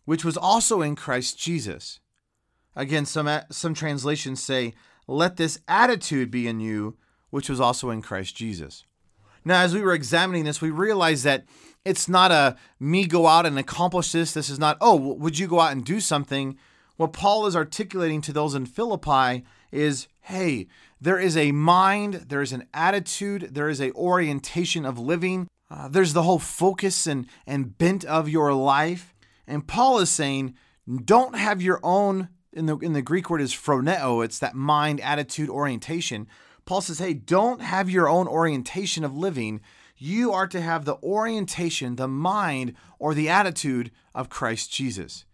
which 0.05 0.25
was 0.25 0.36
also 0.36 0.81
in 0.81 0.96
Christ 0.96 1.38
Jesus. 1.38 2.00
Again, 2.75 3.05
some, 3.05 3.29
some 3.51 3.75
translations 3.75 4.43
say, 4.43 4.74
Let 5.08 5.38
this 5.38 5.60
attitude 5.67 6.31
be 6.31 6.48
in 6.48 6.60
you, 6.60 6.98
which 7.29 7.48
was 7.48 7.62
also 7.62 7.91
in 7.91 8.01
Christ 8.01 8.36
Jesus. 8.36 8.86
Now, 9.46 9.62
as 9.62 9.75
we 9.75 9.81
were 9.81 9.93
examining 9.93 10.46
this, 10.46 10.63
we 10.63 10.72
realized 10.72 11.24
that 11.25 11.46
it's 11.86 12.10
not 12.10 12.31
a 12.31 12.58
me 12.79 13.05
go 13.05 13.27
out 13.27 13.46
and 13.46 13.60
accomplish 13.60 14.12
this. 14.12 14.34
This 14.34 14.50
is 14.50 14.58
not, 14.58 14.75
oh, 14.81 14.96
would 14.96 15.38
you 15.38 15.48
go 15.48 15.60
out 15.60 15.74
and 15.74 15.86
do 15.86 16.00
something? 16.00 16.58
What 16.98 17.13
Paul 17.13 17.46
is 17.46 17.55
articulating 17.55 18.22
to 18.22 18.34
those 18.34 18.55
in 18.55 18.65
Philippi 18.65 19.46
is, 19.72 20.08
hey, 20.22 20.65
there 21.00 21.19
is 21.19 21.38
a 21.38 21.51
mind, 21.51 22.25
there 22.29 22.41
is 22.41 22.51
an 22.51 22.65
attitude, 22.74 23.50
there 23.51 23.69
is 23.69 23.79
a 23.79 23.91
orientation 23.91 24.88
of 24.88 24.98
living 24.98 25.48
uh, 25.70 25.88
there's 25.88 26.14
the 26.14 26.24
whole 26.24 26.40
focus 26.40 27.06
and, 27.06 27.28
and 27.46 27.78
bent 27.78 28.04
of 28.06 28.28
your 28.28 28.54
life. 28.54 29.14
And 29.48 29.68
Paul 29.68 30.00
is 30.00 30.10
saying, 30.10 30.56
don't 31.06 31.36
have 31.36 31.62
your 31.62 31.80
own 31.84 32.30
in 32.52 32.66
the 32.66 32.78
in 32.78 32.94
the 32.94 33.02
Greek 33.02 33.30
word 33.30 33.42
is 33.42 33.54
phroneo, 33.54 34.24
it's 34.24 34.40
that 34.40 34.56
mind, 34.56 35.00
attitude, 35.02 35.50
orientation. 35.50 36.28
Paul 36.66 36.82
says, 36.82 37.00
"Hey, 37.00 37.14
don't 37.14 37.62
have 37.62 37.90
your 37.90 38.08
own 38.10 38.28
orientation 38.28 39.04
of 39.04 39.16
living. 39.16 39.62
You 39.98 40.32
are 40.32 40.48
to 40.48 40.62
have 40.62 40.86
the 40.86 40.98
orientation, 41.04 41.96
the 41.96 42.08
mind 42.08 42.74
or 42.98 43.14
the 43.14 43.30
attitude 43.30 43.92
of 44.16 44.30
Christ 44.30 44.72
Jesus." 44.72 45.26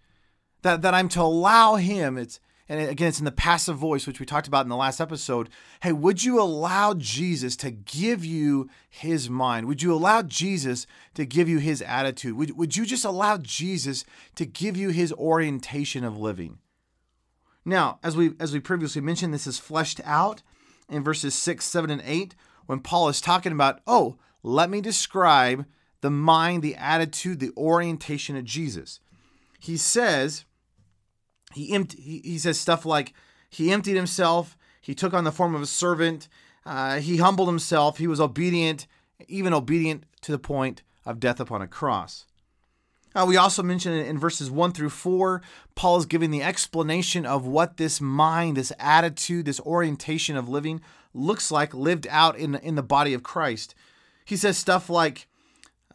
That 0.61 0.81
that 0.81 0.93
I'm 0.93 1.09
to 1.09 1.21
allow 1.21 1.75
him, 1.75 2.17
it's 2.17 2.39
and 2.67 2.89
again, 2.89 3.09
it's 3.09 3.19
in 3.19 3.25
the 3.25 3.31
passive 3.31 3.77
voice, 3.77 4.07
which 4.07 4.19
we 4.19 4.25
talked 4.25 4.47
about 4.47 4.65
in 4.65 4.69
the 4.69 4.75
last 4.75 4.99
episode. 4.99 5.49
Hey, 5.81 5.91
would 5.91 6.23
you 6.23 6.41
allow 6.41 6.95
Jesus 6.95 7.55
to 7.57 7.69
give 7.69 8.25
you 8.25 8.69
his 8.89 9.29
mind? 9.29 9.67
Would 9.67 9.83
you 9.83 9.93
allow 9.93 10.23
Jesus 10.23 10.87
to 11.13 11.25
give 11.25 11.47
you 11.47 11.59
his 11.59 11.81
attitude? 11.83 12.35
Would, 12.35 12.57
would 12.57 12.75
you 12.75 12.85
just 12.85 13.05
allow 13.05 13.37
Jesus 13.37 14.03
to 14.35 14.45
give 14.45 14.75
you 14.75 14.89
his 14.89 15.13
orientation 15.13 16.03
of 16.03 16.17
living? 16.17 16.57
Now, 17.63 17.99
as 18.03 18.15
we 18.15 18.33
as 18.39 18.53
we 18.53 18.59
previously 18.59 19.01
mentioned, 19.01 19.33
this 19.33 19.47
is 19.47 19.57
fleshed 19.59 20.01
out 20.03 20.41
in 20.89 21.03
verses 21.03 21.33
6, 21.33 21.65
7, 21.65 21.89
and 21.89 22.01
8, 22.05 22.35
when 22.67 22.79
Paul 22.79 23.09
is 23.09 23.21
talking 23.21 23.51
about, 23.51 23.81
oh, 23.87 24.17
let 24.43 24.69
me 24.69 24.81
describe 24.81 25.65
the 26.01 26.11
mind, 26.11 26.61
the 26.61 26.75
attitude, 26.75 27.39
the 27.39 27.51
orientation 27.57 28.35
of 28.35 28.43
Jesus. 28.43 28.99
He 29.59 29.77
says, 29.77 30.45
he, 31.55 31.73
empty, 31.73 32.01
he, 32.01 32.21
he 32.23 32.37
says 32.37 32.59
stuff 32.59 32.85
like, 32.85 33.13
He 33.49 33.71
emptied 33.71 33.95
himself, 33.95 34.57
he 34.81 34.93
took 34.93 35.13
on 35.13 35.23
the 35.23 35.31
form 35.31 35.55
of 35.55 35.61
a 35.61 35.67
servant, 35.67 36.27
uh, 36.65 36.99
he 36.99 37.17
humbled 37.17 37.47
himself, 37.47 37.97
he 37.97 38.07
was 38.07 38.19
obedient, 38.19 38.87
even 39.27 39.53
obedient 39.53 40.03
to 40.21 40.31
the 40.31 40.39
point 40.39 40.83
of 41.05 41.19
death 41.19 41.39
upon 41.39 41.61
a 41.61 41.67
cross. 41.67 42.25
Uh, 43.15 43.25
we 43.25 43.37
also 43.37 43.63
mentioned 43.63 43.95
in 43.95 44.19
verses 44.19 44.51
1 44.51 44.73
through 44.73 44.89
4, 44.89 45.41
Paul 45.73 45.97
is 45.97 46.05
giving 46.05 46.31
the 46.31 46.43
explanation 46.43 47.25
of 47.25 47.47
what 47.47 47.77
this 47.77 48.01
mind, 48.01 48.57
this 48.57 48.73
attitude, 48.77 49.45
this 49.45 49.61
orientation 49.61 50.35
of 50.35 50.49
living 50.49 50.81
looks 51.13 51.49
like 51.49 51.73
lived 51.73 52.07
out 52.09 52.37
in, 52.37 52.55
in 52.55 52.75
the 52.75 52.83
body 52.83 53.13
of 53.13 53.23
Christ. 53.23 53.73
He 54.25 54.35
says 54.35 54.57
stuff 54.57 54.89
like 54.89 55.27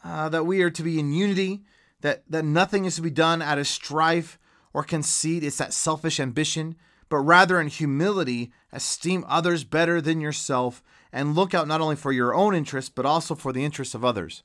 uh, 0.03 0.31
that 0.31 0.47
we 0.47 0.63
are 0.63 0.71
to 0.71 0.83
be 0.83 0.99
in 0.99 1.13
unity, 1.13 1.61
that, 2.01 2.23
that 2.31 2.45
nothing 2.45 2.87
is 2.87 2.97
to 2.97 3.03
be 3.03 3.11
done 3.11 3.43
out 3.43 3.59
of 3.59 3.67
strife 3.67 4.39
or 4.73 4.83
conceit, 4.83 5.43
it's 5.45 5.59
that 5.59 5.73
selfish 5.73 6.21
ambition, 6.21 6.77
but 7.09 7.19
rather 7.19 7.61
in 7.61 7.69
humility, 7.69 8.53
esteem 8.73 9.25
others 9.29 9.65
better 9.65 10.01
than 10.01 10.21
yourself 10.21 10.83
and 11.13 11.35
look 11.35 11.55
out 11.55 11.69
not 11.69 11.81
only 11.81 11.97
for 11.97 12.13
your 12.13 12.35
own 12.35 12.55
interests, 12.55 12.91
but 12.95 13.07
also 13.07 13.35
for 13.35 13.53
the 13.53 13.65
interests 13.65 13.95
of 13.95 14.05
others. 14.05 14.43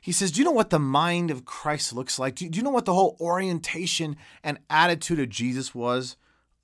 He 0.00 0.12
says, 0.12 0.30
Do 0.30 0.40
you 0.40 0.44
know 0.44 0.52
what 0.52 0.70
the 0.70 0.78
mind 0.78 1.30
of 1.30 1.44
Christ 1.44 1.92
looks 1.92 2.18
like? 2.18 2.36
Do 2.36 2.46
you 2.46 2.62
know 2.62 2.70
what 2.70 2.84
the 2.84 2.94
whole 2.94 3.16
orientation 3.20 4.16
and 4.42 4.58
attitude 4.70 5.20
of 5.20 5.28
Jesus 5.28 5.74
was? 5.74 6.16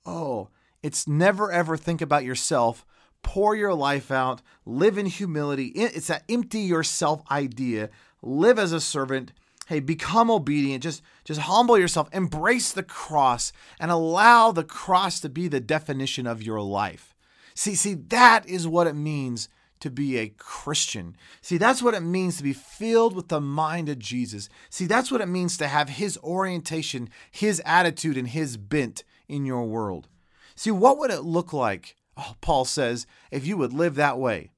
Oh, 0.05 0.49
it's 0.81 1.07
never 1.07 1.51
ever 1.51 1.77
think 1.77 2.01
about 2.01 2.23
yourself, 2.23 2.85
pour 3.21 3.55
your 3.55 3.73
life 3.73 4.11
out, 4.11 4.41
live 4.65 4.97
in 4.97 5.05
humility. 5.05 5.67
It's 5.67 6.07
that 6.07 6.23
empty 6.29 6.59
yourself 6.59 7.21
idea. 7.29 7.89
Live 8.21 8.57
as 8.57 8.71
a 8.71 8.81
servant, 8.81 9.33
hey 9.67 9.79
become 9.79 10.29
obedient. 10.29 10.83
Just 10.83 11.01
just 11.23 11.41
humble 11.41 11.77
yourself. 11.77 12.09
Embrace 12.13 12.71
the 12.71 12.83
cross 12.83 13.51
and 13.79 13.91
allow 13.91 14.51
the 14.51 14.63
cross 14.63 15.19
to 15.21 15.29
be 15.29 15.47
the 15.47 15.59
definition 15.59 16.27
of 16.27 16.43
your 16.43 16.61
life. 16.61 17.15
See 17.55 17.75
see 17.75 17.93
that 17.93 18.47
is 18.47 18.67
what 18.67 18.87
it 18.87 18.95
means 18.95 19.49
to 19.79 19.89
be 19.89 20.17
a 20.17 20.29
christian. 20.29 21.15
See 21.41 21.57
that's 21.57 21.83
what 21.83 21.93
it 21.93 22.01
means 22.01 22.37
to 22.37 22.43
be 22.43 22.53
filled 22.53 23.15
with 23.15 23.27
the 23.27 23.41
mind 23.41 23.89
of 23.89 23.99
jesus. 23.99 24.49
See 24.69 24.85
that's 24.85 25.11
what 25.11 25.21
it 25.21 25.27
means 25.27 25.57
to 25.57 25.67
have 25.67 25.89
his 25.89 26.17
orientation 26.23 27.09
his 27.31 27.61
attitude 27.65 28.17
and 28.17 28.29
his 28.29 28.57
bent 28.57 29.03
in 29.27 29.45
your 29.45 29.65
world. 29.65 30.07
See 30.55 30.71
what 30.71 30.97
would 30.99 31.11
it 31.11 31.23
look 31.23 31.53
like 31.53 31.95
oh, 32.17 32.35
paul 32.41 32.65
says 32.65 33.05
if 33.31 33.45
you 33.45 33.57
would 33.57 33.73
live 33.73 33.95
that 33.95 34.17
way? 34.17 34.51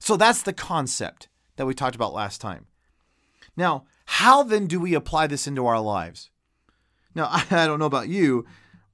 So 0.00 0.16
that's 0.16 0.42
the 0.42 0.52
concept 0.52 1.28
that 1.56 1.66
we 1.66 1.74
talked 1.74 1.94
about 1.94 2.12
last 2.12 2.40
time. 2.40 2.66
Now 3.56 3.84
how 4.04 4.42
then 4.42 4.66
do 4.66 4.80
we 4.80 4.94
apply 4.94 5.26
this 5.26 5.46
into 5.46 5.66
our 5.66 5.80
lives? 5.80 6.30
Now, 7.14 7.28
I 7.50 7.66
don't 7.66 7.78
know 7.78 7.86
about 7.86 8.08
you, 8.08 8.46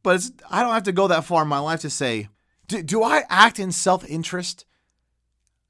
but 0.02 0.28
I 0.50 0.62
don't 0.62 0.74
have 0.74 0.84
to 0.84 0.92
go 0.92 1.08
that 1.08 1.24
far 1.24 1.42
in 1.42 1.48
my 1.48 1.58
life 1.58 1.80
to 1.80 1.90
say, 1.90 2.28
do, 2.66 2.82
do 2.82 3.02
I 3.02 3.24
act 3.28 3.58
in 3.58 3.72
self 3.72 4.08
interest? 4.08 4.64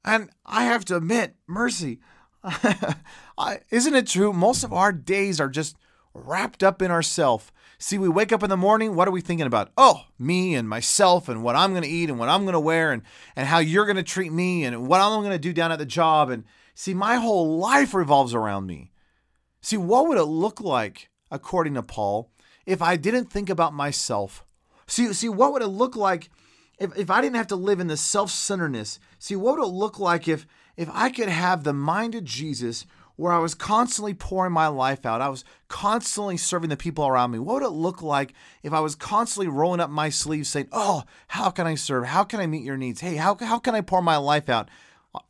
And 0.03 0.29
I 0.45 0.63
have 0.63 0.85
to 0.85 0.95
admit, 0.95 1.35
mercy, 1.47 1.99
isn't 3.69 3.95
it 3.95 4.07
true? 4.07 4.31
Most 4.31 4.63
of 4.63 4.73
our 4.73 4.91
days 4.91 5.39
are 5.39 5.49
just 5.49 5.75
wrapped 6.13 6.63
up 6.63 6.81
in 6.81 6.91
ourself. 6.91 7.51
See, 7.77 7.97
we 7.97 8.09
wake 8.09 8.31
up 8.31 8.43
in 8.43 8.49
the 8.49 8.57
morning, 8.57 8.95
what 8.95 9.07
are 9.07 9.11
we 9.11 9.21
thinking 9.21 9.45
about? 9.45 9.71
Oh, 9.77 10.05
me 10.17 10.55
and 10.55 10.67
myself 10.67 11.29
and 11.29 11.43
what 11.43 11.55
I'm 11.55 11.71
going 11.71 11.83
to 11.83 11.89
eat 11.89 12.09
and 12.09 12.19
what 12.19 12.27
I'm 12.27 12.43
going 12.43 12.53
to 12.53 12.59
wear 12.59 12.91
and, 12.91 13.03
and 13.35 13.47
how 13.47 13.59
you're 13.59 13.85
going 13.85 13.95
to 13.95 14.03
treat 14.03 14.33
me 14.33 14.65
and 14.65 14.87
what 14.87 14.99
I'm 14.99 15.21
going 15.21 15.31
to 15.31 15.39
do 15.39 15.53
down 15.53 15.71
at 15.71 15.79
the 15.79 15.85
job. 15.85 16.29
And 16.29 16.43
see, 16.75 16.93
my 16.93 17.15
whole 17.15 17.57
life 17.57 17.93
revolves 17.93 18.33
around 18.33 18.67
me. 18.67 18.91
See, 19.61 19.77
what 19.77 20.07
would 20.07 20.17
it 20.17 20.23
look 20.23 20.61
like, 20.61 21.09
according 21.31 21.73
to 21.75 21.83
Paul, 21.83 22.31
if 22.65 22.81
I 22.81 22.95
didn't 22.95 23.25
think 23.25 23.49
about 23.49 23.73
myself? 23.73 24.45
See, 24.87 25.13
see, 25.13 25.29
what 25.29 25.53
would 25.53 25.61
it 25.61 25.67
look 25.67 25.95
like 25.95 26.29
if, 26.79 26.97
if 26.97 27.09
I 27.11 27.21
didn't 27.21 27.35
have 27.35 27.47
to 27.47 27.55
live 27.55 27.79
in 27.79 27.87
the 27.87 27.97
self-centeredness? 27.97 28.99
See, 29.19 29.35
what 29.35 29.57
would 29.57 29.65
it 29.65 29.71
look 29.71 29.99
like 29.99 30.27
if 30.27 30.47
if 30.77 30.89
I 30.93 31.09
could 31.09 31.27
have 31.27 31.63
the 31.63 31.73
mind 31.73 32.15
of 32.15 32.23
Jesus 32.23 32.85
where 33.17 33.33
I 33.33 33.39
was 33.39 33.53
constantly 33.53 34.13
pouring 34.13 34.53
my 34.53 34.67
life 34.67 35.05
out? 35.05 35.21
I 35.21 35.27
was 35.27 35.43
constantly 35.67 36.37
serving 36.37 36.69
the 36.69 36.77
people 36.77 37.05
around 37.05 37.31
me. 37.31 37.39
What 37.39 37.55
would 37.55 37.67
it 37.67 37.71
look 37.71 38.01
like 38.01 38.33
if 38.63 38.71
I 38.71 38.79
was 38.79 38.95
constantly 38.95 39.49
rolling 39.49 39.81
up 39.81 39.89
my 39.89 40.09
sleeves 40.09 40.47
saying, 40.47 40.69
Oh, 40.71 41.03
how 41.27 41.49
can 41.49 41.67
I 41.67 41.75
serve? 41.75 42.05
How 42.05 42.23
can 42.23 42.39
I 42.39 42.47
meet 42.47 42.63
your 42.63 42.77
needs? 42.77 43.01
Hey, 43.01 43.15
how, 43.15 43.35
how 43.35 43.59
can 43.59 43.75
I 43.75 43.81
pour 43.81 44.01
my 44.01 44.15
life 44.15 44.47
out? 44.47 44.69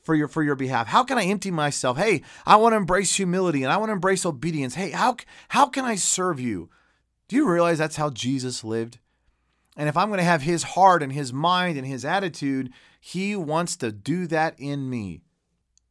For 0.03 0.15
your 0.15 0.27
for 0.27 0.43
your 0.43 0.55
behalf? 0.55 0.87
How 0.87 1.03
can 1.03 1.17
I 1.17 1.25
empty 1.25 1.51
myself? 1.51 1.97
Hey, 1.97 2.23
I 2.45 2.55
want 2.57 2.73
to 2.73 2.77
embrace 2.77 3.15
humility 3.15 3.63
and 3.63 3.71
I 3.71 3.77
want 3.77 3.89
to 3.89 3.93
embrace 3.93 4.25
obedience. 4.25 4.75
Hey, 4.75 4.91
how 4.91 5.17
how 5.49 5.67
can 5.67 5.85
I 5.85 5.95
serve 5.95 6.39
you? 6.39 6.69
Do 7.27 7.35
you 7.35 7.49
realize 7.49 7.77
that's 7.77 7.95
how 7.95 8.09
Jesus 8.09 8.63
lived? 8.63 8.99
And 9.77 9.87
if 9.87 9.95
I'm 9.95 10.09
going 10.09 10.17
to 10.17 10.23
have 10.23 10.41
his 10.41 10.63
heart 10.63 11.01
and 11.01 11.13
his 11.13 11.31
mind 11.31 11.77
and 11.77 11.87
his 11.87 12.03
attitude, 12.03 12.73
he 12.99 13.35
wants 13.35 13.77
to 13.77 13.91
do 13.91 14.27
that 14.27 14.55
in 14.59 14.89
me. 14.89 15.21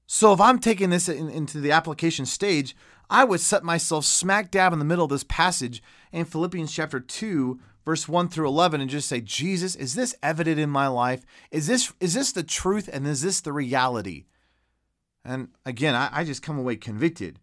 So 0.07 0.33
if 0.33 0.41
I'm 0.41 0.59
taking 0.59 0.91
this 0.91 1.09
in, 1.09 1.31
into 1.31 1.61
the 1.61 1.71
application 1.71 2.27
stage, 2.27 2.77
I 3.09 3.25
would 3.25 3.41
set 3.41 3.65
myself 3.65 4.05
smack 4.05 4.51
dab 4.51 4.73
in 4.73 4.79
the 4.79 4.85
middle 4.85 5.05
of 5.05 5.11
this 5.11 5.25
passage 5.25 5.83
in 6.13 6.27
Philippians 6.27 6.73
chapter 6.73 7.01
2 7.01 7.59
verse 7.89 8.07
1 8.07 8.29
through 8.29 8.47
11 8.47 8.83
and 8.83 8.91
just 8.91 9.09
say, 9.09 9.19
Jesus, 9.19 9.75
is 9.75 9.95
this 9.95 10.15
evident 10.23 10.61
in 10.61 10.69
my 10.69 10.87
life? 10.89 11.25
Is 11.51 11.67
this, 11.67 11.91
is 12.01 12.13
this 12.13 12.33
the 12.33 12.43
truth 12.43 12.87
and 12.93 13.07
is 13.07 13.23
this 13.23 13.41
the 13.41 13.51
reality? 13.51 14.27
And 15.25 15.49
again, 15.65 15.95
I, 15.95 16.11
I 16.13 16.25
just 16.25 16.43
come 16.43 16.59
away 16.59 16.77
convicted. 16.77 17.41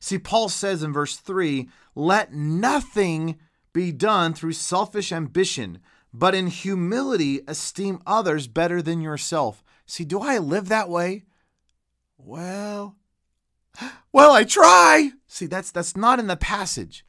See, 0.00 0.18
Paul 0.18 0.50
says 0.50 0.82
in 0.82 0.92
verse 0.92 1.16
3 1.16 1.70
let 1.94 2.34
nothing 2.34 3.38
be 3.72 3.90
done 3.90 4.34
through 4.34 4.52
selfish 4.52 5.10
ambition, 5.10 5.78
but 6.12 6.34
in 6.34 6.48
humility 6.48 7.40
esteem 7.48 8.02
others 8.06 8.46
better 8.46 8.82
than 8.82 9.00
yourself. 9.00 9.64
See, 9.86 10.04
do 10.04 10.20
I 10.20 10.36
live 10.36 10.68
that 10.68 10.90
way? 10.90 11.24
Well, 12.18 12.96
well, 14.12 14.32
I 14.32 14.44
try. 14.44 15.12
See, 15.26 15.46
that's 15.46 15.70
that's 15.70 15.96
not 15.96 16.18
in 16.18 16.26
the 16.26 16.36
passage. 16.36 17.06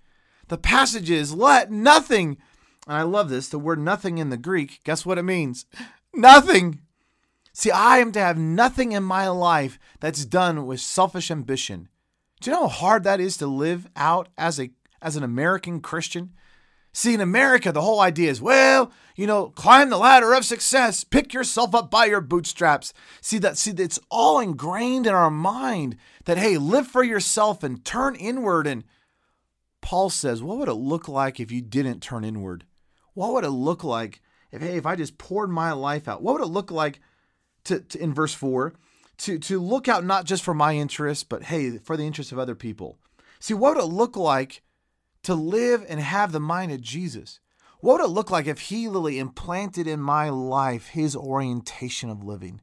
The 0.47 0.57
passage 0.57 1.09
is 1.09 1.33
let 1.33 1.71
nothing, 1.71 2.37
and 2.87 2.97
I 2.97 3.01
love 3.01 3.29
this, 3.29 3.49
the 3.49 3.59
word 3.59 3.79
nothing 3.79 4.17
in 4.17 4.29
the 4.29 4.37
Greek, 4.37 4.81
guess 4.83 5.05
what 5.05 5.17
it 5.17 5.23
means? 5.23 5.65
Nothing. 6.17 6.79
See, 7.51 7.71
I 7.71 7.97
am 7.97 8.13
to 8.13 8.19
have 8.19 8.37
nothing 8.37 8.93
in 8.93 9.03
my 9.03 9.27
life 9.27 9.77
that's 9.99 10.25
done 10.25 10.65
with 10.65 10.79
selfish 10.79 11.29
ambition. 11.29 11.89
Do 12.39 12.51
you 12.51 12.55
know 12.55 12.67
how 12.67 12.87
hard 12.87 13.03
that 13.03 13.19
is 13.19 13.37
to 13.37 13.47
live 13.47 13.87
out 13.95 14.29
as 14.37 14.59
a 14.59 14.71
as 15.01 15.15
an 15.15 15.23
American 15.23 15.81
Christian? 15.81 16.33
See, 16.93 17.13
in 17.13 17.19
America, 17.21 17.73
the 17.73 17.81
whole 17.81 17.99
idea 17.99 18.31
is, 18.31 18.41
well, 18.41 18.91
you 19.17 19.27
know, 19.27 19.47
climb 19.49 19.89
the 19.89 19.97
ladder 19.97 20.33
of 20.33 20.45
success, 20.45 21.03
pick 21.03 21.33
yourself 21.33 21.75
up 21.75 21.91
by 21.91 22.05
your 22.05 22.21
bootstraps. 22.21 22.93
See 23.19 23.37
that 23.39 23.57
see 23.57 23.71
it's 23.71 23.99
all 24.09 24.39
ingrained 24.39 25.07
in 25.07 25.13
our 25.13 25.31
mind 25.31 25.97
that 26.25 26.37
hey, 26.37 26.57
live 26.57 26.87
for 26.87 27.03
yourself 27.03 27.63
and 27.63 27.83
turn 27.83 28.15
inward 28.15 28.67
and 28.67 28.83
Paul 29.85 30.09
says, 30.09 30.41
what 30.41 30.57
would 30.57 30.67
it 30.67 30.73
look 30.73 31.07
like 31.07 31.39
if 31.39 31.51
you 31.51 31.61
didn't 31.61 31.99
turn 31.99 32.25
inward? 32.25 32.65
What 33.13 33.33
would 33.33 33.43
it 33.43 33.51
look 33.51 33.83
like 33.83 34.19
if, 34.51 34.59
hey, 34.59 34.77
if 34.77 34.85
I 34.87 34.95
just 34.95 35.19
poured 35.19 35.51
my 35.51 35.73
life 35.73 36.07
out? 36.07 36.23
What 36.23 36.33
would 36.33 36.41
it 36.41 36.47
look 36.47 36.71
like 36.71 37.01
to, 37.65 37.81
to 37.81 38.01
in 38.01 38.11
verse 38.11 38.33
4 38.33 38.73
to, 39.17 39.37
to 39.37 39.59
look 39.61 39.87
out 39.87 40.03
not 40.03 40.25
just 40.25 40.43
for 40.43 40.55
my 40.55 40.73
interests, 40.73 41.23
but 41.23 41.43
hey, 41.43 41.77
for 41.77 41.95
the 41.95 42.03
interests 42.03 42.31
of 42.31 42.39
other 42.39 42.55
people? 42.55 42.97
See, 43.39 43.53
what 43.53 43.75
would 43.75 43.83
it 43.83 43.87
look 43.89 44.17
like 44.17 44.63
to 45.21 45.35
live 45.35 45.85
and 45.87 45.99
have 45.99 46.31
the 46.31 46.39
mind 46.39 46.71
of 46.71 46.81
Jesus? 46.81 47.39
What 47.79 47.99
would 47.99 48.05
it 48.05 48.11
look 48.11 48.31
like 48.31 48.47
if 48.47 48.61
he 48.61 48.87
literally 48.87 49.19
implanted 49.19 49.85
in 49.85 49.99
my 49.99 50.29
life 50.29 50.87
his 50.87 51.15
orientation 51.15 52.09
of 52.09 52.23
living? 52.23 52.59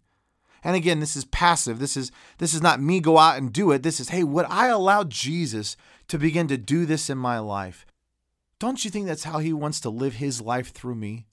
And 0.64 0.76
again, 0.76 1.00
this 1.00 1.16
is 1.16 1.24
passive. 1.24 1.78
This 1.78 1.96
is 1.96 2.12
this 2.38 2.54
is 2.54 2.62
not 2.62 2.80
me 2.80 3.00
go 3.00 3.18
out 3.18 3.36
and 3.36 3.52
do 3.52 3.72
it. 3.72 3.82
This 3.82 3.98
is, 3.98 4.10
hey, 4.10 4.22
would 4.22 4.46
I 4.48 4.68
allow 4.68 5.04
Jesus 5.04 5.76
to 6.08 6.18
begin 6.18 6.46
to 6.48 6.56
do 6.56 6.86
this 6.86 7.10
in 7.10 7.18
my 7.18 7.38
life? 7.38 7.84
don't 8.62 8.84
you 8.84 8.92
think 8.92 9.08
that's 9.08 9.24
how 9.24 9.40
He 9.40 9.52
wants 9.52 9.80
to 9.80 9.90
live 9.90 10.14
His 10.14 10.40
life 10.40 10.70
through 10.70 10.94
me? 10.94 11.26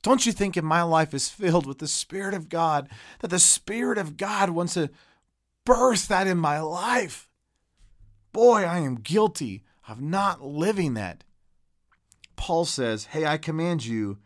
Don't 0.00 0.24
you 0.24 0.30
think 0.30 0.56
if 0.56 0.62
my 0.62 0.82
life 0.82 1.12
is 1.12 1.28
filled 1.28 1.66
with 1.66 1.80
the 1.80 1.88
Spirit 1.88 2.34
of 2.34 2.48
God, 2.48 2.88
that 3.18 3.30
the 3.30 3.40
Spirit 3.40 3.98
of 3.98 4.16
God 4.16 4.50
wants 4.50 4.74
to 4.74 4.88
burst 5.64 6.08
that 6.08 6.28
in 6.28 6.38
my 6.38 6.60
life? 6.60 7.28
Boy, 8.32 8.62
I 8.62 8.78
am 8.78 8.94
guilty 8.94 9.64
of 9.88 10.00
not 10.00 10.40
living 10.40 10.94
that. 10.94 11.24
Paul 12.36 12.64
says, 12.64 13.06
Hey, 13.06 13.26
I 13.26 13.38
command 13.38 13.84
you, 13.84 14.18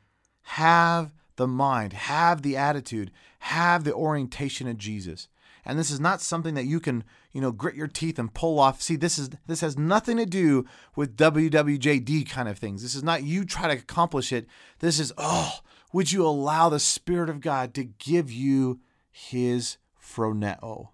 have 0.43 1.15
the 1.37 1.47
mind, 1.47 1.93
have 1.93 2.43
the 2.43 2.57
attitude, 2.57 3.11
have 3.41 3.85
the 3.85 3.95
orientation 3.95 4.69
of 4.69 4.79
Jesus. 4.79 5.29
And 5.65 5.79
this 5.79 5.91
is 5.91 5.99
not 5.99 6.21
something 6.21 6.55
that 6.55 6.65
you 6.67 6.79
can, 6.79 7.03
you 7.33 7.41
know, 7.41 7.51
grit 7.51 7.75
your 7.75 7.89
teeth 7.89 8.21
and 8.21 8.33
pull 8.33 8.61
off. 8.61 8.81
See, 8.81 8.95
this 8.95 9.19
is 9.19 9.31
this 9.47 9.63
has 9.63 9.77
nothing 9.77 10.17
to 10.17 10.25
do 10.25 10.65
with 10.95 11.17
WWJD 11.17 12.29
kind 12.31 12.49
of 12.49 12.57
things. 12.57 12.83
This 12.83 12.95
is 12.95 13.03
not 13.03 13.25
you 13.25 13.45
try 13.45 13.67
to 13.67 13.81
accomplish 13.81 14.33
it. 14.33 14.47
This 14.79 15.01
is, 15.01 15.13
oh, 15.19 15.59
would 15.93 16.13
you 16.13 16.25
allow 16.25 16.69
the 16.69 16.79
Spirit 16.79 17.29
of 17.29 17.41
God 17.41 17.75
to 17.75 17.85
give 17.85 18.31
you 18.31 18.81
his 19.11 19.79
phroneo? 20.01 20.91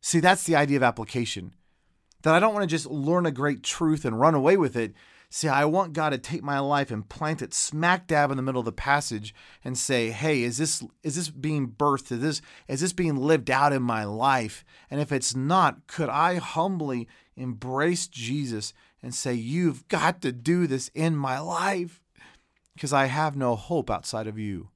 See, 0.00 0.20
that's 0.20 0.42
the 0.42 0.56
idea 0.56 0.76
of 0.76 0.82
application. 0.82 1.54
That 2.22 2.34
I 2.34 2.40
don't 2.40 2.52
want 2.52 2.64
to 2.64 2.74
just 2.74 2.86
learn 2.86 3.26
a 3.26 3.30
great 3.30 3.62
truth 3.62 4.04
and 4.04 4.18
run 4.18 4.34
away 4.34 4.56
with 4.56 4.76
it. 4.76 4.92
See, 5.36 5.48
I 5.48 5.64
want 5.64 5.94
God 5.94 6.10
to 6.10 6.18
take 6.18 6.44
my 6.44 6.60
life 6.60 6.92
and 6.92 7.08
plant 7.08 7.42
it 7.42 7.52
smack 7.52 8.06
dab 8.06 8.30
in 8.30 8.36
the 8.36 8.42
middle 8.42 8.60
of 8.60 8.66
the 8.66 8.70
passage 8.70 9.34
and 9.64 9.76
say, 9.76 10.12
"Hey, 10.12 10.44
is 10.44 10.58
this 10.58 10.84
is 11.02 11.16
this 11.16 11.28
being 11.28 11.72
birthed? 11.72 12.12
Is 12.12 12.20
this 12.20 12.42
is 12.68 12.80
this 12.80 12.92
being 12.92 13.16
lived 13.16 13.50
out 13.50 13.72
in 13.72 13.82
my 13.82 14.04
life? 14.04 14.64
And 14.92 15.00
if 15.00 15.10
it's 15.10 15.34
not, 15.34 15.88
could 15.88 16.08
I 16.08 16.36
humbly 16.36 17.08
embrace 17.34 18.06
Jesus 18.06 18.72
and 19.02 19.12
say, 19.12 19.34
"You've 19.34 19.88
got 19.88 20.22
to 20.22 20.30
do 20.30 20.68
this 20.68 20.86
in 20.94 21.16
my 21.16 21.40
life 21.40 22.00
because 22.74 22.92
I 22.92 23.06
have 23.06 23.34
no 23.34 23.56
hope 23.56 23.90
outside 23.90 24.28
of 24.28 24.38
you." 24.38 24.68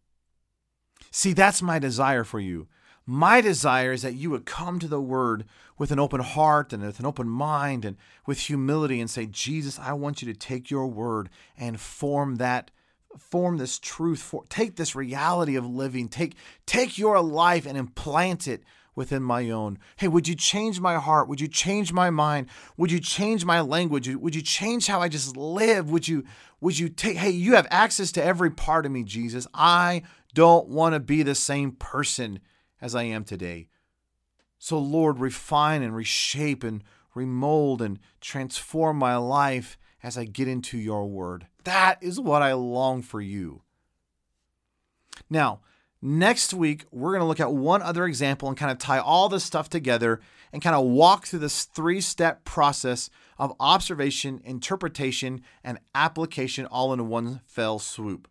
See, 1.13 1.35
that's 1.35 1.63
my 1.63 1.79
desire 1.79 2.25
for 2.25 2.41
you. 2.41 2.67
My 3.11 3.41
desire 3.41 3.93
is 3.93 4.03
that 4.03 4.17
you 4.17 4.29
would 4.29 4.45
come 4.45 4.79
to 4.81 4.87
the 4.87 5.01
word 5.01 5.47
with 5.79 5.91
an 5.91 5.99
open 5.99 6.21
heart 6.21 6.75
and 6.75 6.83
with 6.83 6.99
an 6.99 7.07
open 7.07 7.27
mind 7.27 7.87
and 7.87 7.97
with 8.27 8.39
humility 8.39 9.01
and 9.01 9.09
say, 9.09 9.25
Jesus, 9.25 9.79
I 9.79 9.95
want 9.95 10.21
you 10.21 10.31
to 10.31 10.39
take 10.39 10.71
your 10.71 10.87
word 10.87 11.31
and 11.57 11.81
form 11.81 12.37
that 12.37 12.71
form 13.17 13.57
this 13.57 13.79
truth 13.79 14.21
for 14.21 14.45
take 14.51 14.77
this 14.77 14.95
reality 14.95 15.57
of 15.57 15.65
living. 15.65 16.09
Take 16.09 16.35
take 16.67 16.99
your 16.99 17.23
life 17.23 17.65
and 17.65 17.79
implant 17.79 18.47
it 18.47 18.63
within 18.95 19.23
my 19.23 19.49
own. 19.49 19.79
Hey 19.97 20.09
would 20.09 20.29
you 20.29 20.35
change 20.35 20.79
my 20.79 20.97
heart? 20.97 21.29
Would 21.29 21.41
you 21.41 21.49
change 21.49 21.95
my 21.95 22.11
mind? 22.11 22.49
Would 22.77 22.93
you 22.93 23.01
change 23.01 23.43
my 23.43 23.63
language? 23.63 24.07
Would 24.15 24.35
you 24.35 24.43
change 24.43 24.87
how 24.87 25.01
i 25.01 25.09
just 25.09 25.35
live? 25.35 25.91
Would 25.91 26.09
you 26.09 26.25
would 26.61 26.79
you 26.79 26.91
take 26.91 27.17
hey 27.17 27.31
you 27.31 27.55
have 27.55 27.69
access 27.71 28.13
to 28.13 28.23
every 28.23 28.51
part 28.51 28.85
of 28.85 28.93
me 28.93 29.03
jesus. 29.03 29.47
I 29.55 30.03
don't 30.35 30.69
want 30.69 30.93
to 30.93 31.01
be 31.01 31.23
the 31.23 31.35
same 31.35 31.73
person 31.73 32.41
as 32.81 32.95
I 32.95 33.05
am 33.05 33.25
today. 33.25 33.69
So, 34.59 34.79
Lord, 34.79 35.21
refine 35.21 35.83
and 35.83 35.95
reshape 35.95 36.65
and 36.65 36.83
remold 37.15 37.81
and 37.81 37.99
transform 38.21 38.99
my 38.99 39.17
life 39.17 39.79
as 40.03 40.17
I 40.17 40.25
get 40.25 40.49
into 40.49 40.79
your 40.79 41.07
word. 41.07 41.47
That 41.65 42.03
is 42.03 42.21
what 42.21 42.43
I 42.43 42.53
long 42.55 43.03
for 43.03 43.21
you. 43.21 43.63
Now, 45.29 45.61
next 46.01 46.55
week, 46.55 46.87
we're 46.91 47.13
going 47.13 47.21
to 47.21 47.27
look 47.27 47.41
at 47.41 47.53
one 47.53 47.83
other 47.83 48.07
example 48.07 48.49
and 48.49 48.57
kind 48.57 48.71
of 48.71 48.79
tie 48.79 48.99
all 48.99 49.29
this 49.29 49.45
stuff 49.45 49.69
together 49.69 50.21
and 50.53 50.63
kind 50.63 50.77
of 50.77 50.87
walk 50.87 51.27
through 51.27 51.41
this 51.41 51.65
three 51.65 52.01
step 52.01 52.45
process 52.45 53.11
of 53.39 53.53
observation, 53.61 54.41
interpretation, 54.45 55.43
and 55.63 55.79
application 55.95 56.67
all 56.67 56.93
in 56.93 57.09
one 57.09 57.41
fell 57.47 57.79
swoop. 57.79 58.29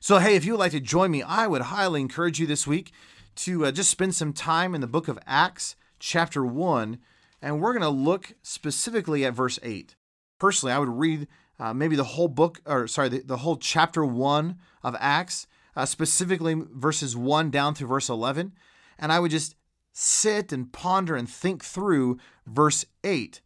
So, 0.00 0.18
hey, 0.18 0.36
if 0.36 0.44
you 0.44 0.52
would 0.52 0.60
like 0.60 0.72
to 0.72 0.80
join 0.80 1.10
me, 1.10 1.22
I 1.22 1.46
would 1.46 1.62
highly 1.62 2.00
encourage 2.00 2.38
you 2.38 2.46
this 2.46 2.66
week 2.66 2.92
to 3.36 3.66
uh, 3.66 3.72
just 3.72 3.90
spend 3.90 4.14
some 4.14 4.32
time 4.32 4.74
in 4.74 4.80
the 4.80 4.86
book 4.86 5.08
of 5.08 5.18
Acts, 5.26 5.76
chapter 5.98 6.44
1, 6.44 6.98
and 7.42 7.60
we're 7.60 7.72
going 7.72 7.82
to 7.82 7.88
look 7.88 8.34
specifically 8.42 9.24
at 9.24 9.34
verse 9.34 9.58
8. 9.62 9.96
Personally, 10.38 10.72
I 10.72 10.78
would 10.78 10.88
read 10.88 11.28
uh, 11.58 11.74
maybe 11.74 11.96
the 11.96 12.04
whole 12.04 12.28
book, 12.28 12.60
or 12.66 12.86
sorry, 12.86 13.08
the, 13.08 13.20
the 13.20 13.38
whole 13.38 13.56
chapter 13.56 14.04
1 14.04 14.58
of 14.82 14.96
Acts, 14.98 15.46
uh, 15.76 15.86
specifically 15.86 16.54
verses 16.54 17.16
1 17.16 17.50
down 17.50 17.74
through 17.74 17.88
verse 17.88 18.08
11, 18.08 18.52
and 18.98 19.12
I 19.12 19.20
would 19.20 19.30
just 19.30 19.56
sit 19.92 20.52
and 20.52 20.72
ponder 20.72 21.14
and 21.14 21.28
think 21.28 21.64
through 21.64 22.18
verse 22.46 22.84
8. 23.02 23.40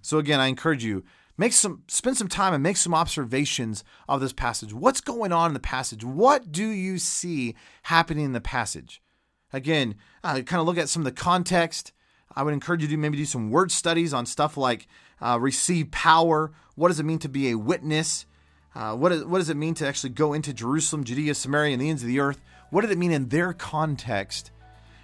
So 0.00 0.18
again, 0.18 0.40
I 0.40 0.46
encourage 0.46 0.84
you 0.84 1.04
make 1.36 1.52
some 1.52 1.82
spend 1.88 2.16
some 2.16 2.28
time 2.28 2.54
and 2.54 2.62
make 2.62 2.76
some 2.76 2.94
observations 2.94 3.84
of 4.08 4.20
this 4.20 4.32
passage. 4.32 4.72
What's 4.72 5.00
going 5.00 5.32
on 5.32 5.50
in 5.50 5.54
the 5.54 5.60
passage? 5.60 6.04
What 6.04 6.52
do 6.52 6.66
you 6.66 6.98
see 6.98 7.54
happening 7.84 8.26
in 8.26 8.32
the 8.32 8.40
passage? 8.40 9.02
Again, 9.52 9.96
uh, 10.24 10.40
kind 10.40 10.60
of 10.60 10.66
look 10.66 10.78
at 10.78 10.88
some 10.88 11.02
of 11.02 11.04
the 11.04 11.20
context. 11.20 11.92
I 12.34 12.42
would 12.42 12.54
encourage 12.54 12.82
you 12.82 12.88
to 12.88 12.96
maybe 12.96 13.16
do 13.16 13.24
some 13.24 13.50
word 13.50 13.70
studies 13.70 14.14
on 14.14 14.26
stuff 14.26 14.56
like 14.56 14.88
uh, 15.20 15.38
receive 15.40 15.90
power. 15.90 16.52
What 16.74 16.88
does 16.88 17.00
it 17.00 17.04
mean 17.04 17.18
to 17.20 17.28
be 17.28 17.50
a 17.50 17.58
witness? 17.58 18.26
Uh, 18.74 18.96
what, 18.96 19.12
is, 19.12 19.24
what 19.24 19.38
does 19.38 19.50
it 19.50 19.56
mean 19.56 19.74
to 19.74 19.86
actually 19.86 20.10
go 20.10 20.32
into 20.32 20.54
Jerusalem, 20.54 21.04
Judea, 21.04 21.34
Samaria, 21.34 21.74
and 21.74 21.82
the 21.82 21.90
ends 21.90 22.02
of 22.02 22.08
the 22.08 22.20
earth? 22.20 22.40
What 22.70 22.80
did 22.80 22.90
it 22.90 22.98
mean 22.98 23.12
in 23.12 23.28
their 23.28 23.52
context? 23.52 24.50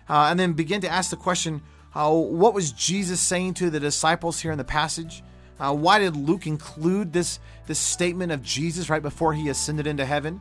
Uh, 0.08 0.28
and 0.30 0.40
then 0.40 0.54
begin 0.54 0.80
to 0.80 0.88
ask 0.88 1.10
the 1.10 1.16
question 1.16 1.60
uh, 1.94 2.10
what 2.10 2.54
was 2.54 2.72
Jesus 2.72 3.20
saying 3.20 3.54
to 3.54 3.70
the 3.70 3.80
disciples 3.80 4.40
here 4.40 4.52
in 4.52 4.58
the 4.58 4.64
passage? 4.64 5.22
Uh, 5.58 5.74
why 5.74 5.98
did 5.98 6.16
Luke 6.16 6.46
include 6.46 7.12
this, 7.12 7.40
this 7.66 7.78
statement 7.78 8.30
of 8.30 8.42
Jesus 8.42 8.88
right 8.88 9.02
before 9.02 9.34
he 9.34 9.48
ascended 9.48 9.86
into 9.86 10.06
heaven? 10.06 10.40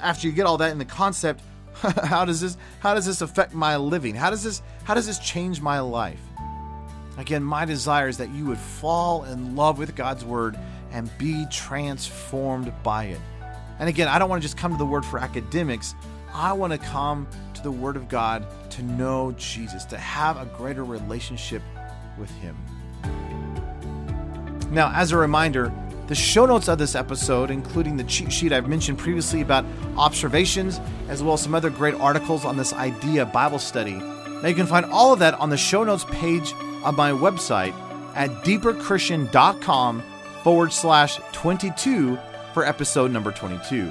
After 0.00 0.28
you 0.28 0.32
get 0.32 0.46
all 0.46 0.58
that 0.58 0.70
in 0.70 0.78
the 0.78 0.84
concept, 0.84 1.42
how 2.04 2.24
does 2.24 2.40
this 2.40 2.56
how 2.80 2.94
does 2.94 3.06
this 3.06 3.20
affect 3.20 3.54
my 3.54 3.76
living? 3.76 4.14
How 4.14 4.30
does 4.30 4.42
this 4.42 4.62
how 4.84 4.94
does 4.94 5.06
this 5.06 5.18
change 5.18 5.60
my 5.60 5.80
life? 5.80 6.20
Again, 7.16 7.42
my 7.42 7.64
desire 7.64 8.08
is 8.08 8.18
that 8.18 8.30
you 8.30 8.46
would 8.46 8.58
fall 8.58 9.24
in 9.24 9.56
love 9.56 9.78
with 9.78 9.94
God's 9.96 10.24
word 10.24 10.58
and 10.92 11.10
be 11.18 11.46
transformed 11.50 12.72
by 12.82 13.04
it. 13.06 13.20
And 13.78 13.88
again, 13.88 14.08
I 14.08 14.18
don't 14.18 14.28
want 14.28 14.42
to 14.42 14.44
just 14.44 14.56
come 14.56 14.72
to 14.72 14.78
the 14.78 14.86
word 14.86 15.04
for 15.04 15.18
academics. 15.18 15.94
I 16.32 16.52
want 16.52 16.72
to 16.72 16.78
come 16.78 17.26
to 17.54 17.62
the 17.62 17.70
word 17.70 17.96
of 17.96 18.08
God 18.08 18.46
to 18.70 18.82
know 18.82 19.32
Jesus, 19.32 19.84
to 19.86 19.98
have 19.98 20.36
a 20.36 20.46
greater 20.46 20.84
relationship 20.84 21.62
with 22.18 22.30
him. 22.36 22.56
Now, 24.70 24.92
as 24.94 25.12
a 25.12 25.16
reminder, 25.16 25.72
the 26.08 26.14
show 26.14 26.46
notes 26.46 26.68
of 26.68 26.78
this 26.78 26.94
episode, 26.94 27.50
including 27.50 27.96
the 27.96 28.04
cheat 28.04 28.32
sheet 28.32 28.52
I've 28.52 28.68
mentioned 28.68 28.98
previously 28.98 29.42
about 29.42 29.64
observations, 29.96 30.80
as 31.08 31.22
well 31.22 31.34
as 31.34 31.42
some 31.42 31.54
other 31.54 31.70
great 31.70 31.94
articles 31.94 32.44
on 32.44 32.56
this 32.56 32.72
idea 32.72 33.26
Bible 33.26 33.58
study. 33.58 33.92
Now, 33.94 34.48
you 34.48 34.54
can 34.54 34.66
find 34.66 34.86
all 34.86 35.12
of 35.12 35.18
that 35.18 35.34
on 35.34 35.50
the 35.50 35.56
show 35.56 35.84
notes 35.84 36.04
page 36.10 36.52
of 36.84 36.96
my 36.96 37.10
website 37.10 37.74
at 38.14 38.30
deeperchristian.com 38.44 40.02
forward 40.42 40.72
slash 40.72 41.20
22 41.32 42.18
for 42.54 42.64
episode 42.64 43.10
number 43.10 43.30
22. 43.30 43.90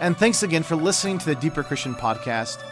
And 0.00 0.16
thanks 0.16 0.42
again 0.42 0.64
for 0.64 0.74
listening 0.76 1.18
to 1.18 1.26
the 1.26 1.34
Deeper 1.36 1.62
Christian 1.62 1.94
podcast. 1.94 2.62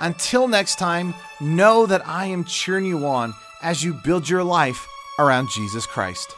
Until 0.00 0.48
next 0.48 0.76
time, 0.78 1.14
know 1.40 1.86
that 1.86 2.06
I 2.06 2.26
am 2.26 2.44
cheering 2.44 2.84
you 2.84 3.06
on 3.06 3.34
as 3.62 3.84
you 3.84 3.94
build 3.94 4.28
your 4.28 4.42
life 4.42 4.88
around 5.18 5.48
Jesus 5.50 5.86
Christ. 5.86 6.34